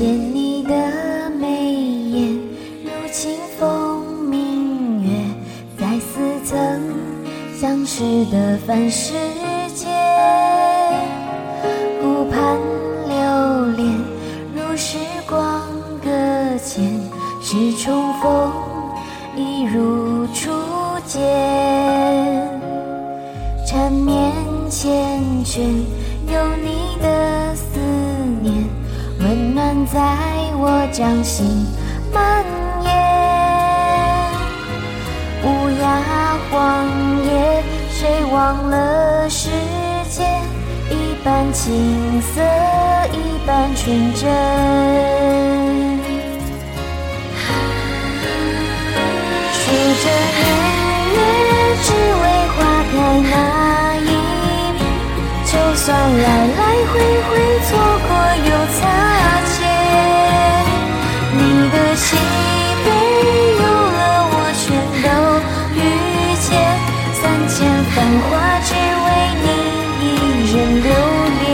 [0.00, 1.46] 见你的眉
[2.08, 2.38] 眼
[2.82, 5.10] 如清风明月
[5.76, 6.56] 在似曾
[7.54, 9.12] 相识的凡世
[9.74, 9.90] 间
[12.00, 12.58] 顾盼
[13.08, 13.94] 流连
[14.54, 14.96] 如时
[15.28, 15.68] 光
[16.02, 16.08] 搁
[16.56, 16.82] 浅
[17.42, 18.50] 是重逢
[19.36, 20.50] 亦如初
[21.04, 21.20] 见。
[23.66, 24.32] 缠绵
[24.70, 24.88] 缱
[25.44, 25.60] 绻
[26.26, 27.29] 有你的
[29.86, 30.00] 在
[30.54, 31.66] 我掌心
[32.12, 32.44] 蔓
[32.84, 32.88] 延。
[35.42, 35.46] 无
[35.80, 35.82] 涯
[36.50, 36.54] 荒
[37.24, 37.28] 野，
[37.90, 39.48] 谁忘了时
[40.10, 40.26] 间？
[40.90, 42.42] 一半青涩，
[43.12, 44.22] 一半纯真。
[49.52, 49.60] 数
[50.02, 50.04] 着
[50.36, 50.44] 年
[51.14, 51.18] 月，
[51.82, 52.24] 只为
[52.56, 52.58] 花
[52.90, 53.32] 开那
[54.00, 54.02] 一
[54.74, 54.78] 面。
[55.46, 55.86] 就算
[56.22, 56.26] 来
[68.10, 69.08] 千繁华，只为
[69.40, 69.46] 你
[70.02, 70.08] 一
[70.52, 70.90] 人留
[71.38, 71.46] 恋。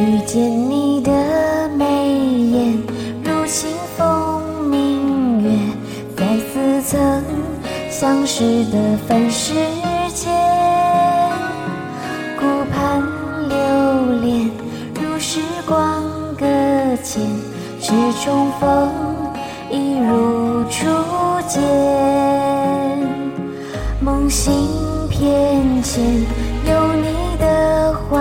[0.00, 0.32] 遇见
[0.68, 1.08] 你的
[1.78, 1.84] 眉
[2.50, 2.82] 眼，
[3.22, 5.46] 如清风明月，
[6.16, 6.20] 在
[6.52, 7.22] 似曾
[7.88, 9.54] 相识的凡世
[18.24, 18.88] 重逢，
[19.68, 20.86] 一如初
[21.48, 21.60] 见。
[24.00, 24.52] 梦醒
[25.08, 26.04] 片前，
[26.64, 28.20] 有你的画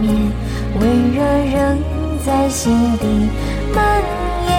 [0.00, 0.32] 面，
[0.80, 1.22] 温热
[1.54, 1.78] 仍
[2.24, 3.28] 在心底
[3.74, 4.02] 蔓
[4.48, 4.52] 延。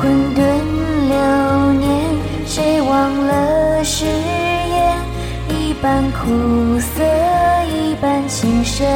[0.00, 0.40] 混沌
[1.08, 1.90] 流年，
[2.44, 4.96] 谁忘了誓言？
[5.48, 6.26] 一半苦
[6.80, 7.04] 涩，
[7.72, 8.90] 一半情深。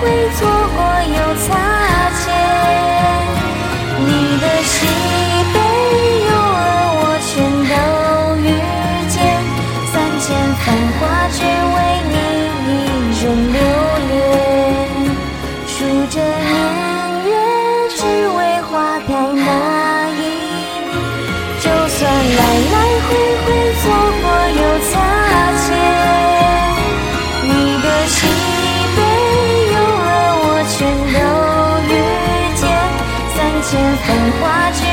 [0.00, 0.40] 会错
[0.74, 1.48] 过又擦
[2.18, 2.24] 肩，
[4.06, 4.10] 你
[4.40, 4.74] 的喜
[5.52, 5.56] 悲
[6.26, 6.64] 忧乐，
[6.98, 7.30] 我全
[7.68, 7.72] 都
[8.40, 8.44] 遇
[9.08, 9.14] 见。
[9.92, 10.26] 三千
[10.56, 10.64] 繁
[10.98, 11.00] 华，
[11.30, 11.91] 只为。
[33.72, 34.91] 见风花雪。